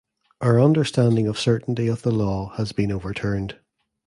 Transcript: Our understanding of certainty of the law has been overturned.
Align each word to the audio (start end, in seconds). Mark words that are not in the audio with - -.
Our 0.41 0.59
understanding 0.59 1.27
of 1.27 1.37
certainty 1.39 1.85
of 1.87 2.01
the 2.01 2.09
law 2.09 2.55
has 2.55 2.71
been 2.71 2.91
overturned. 2.91 3.59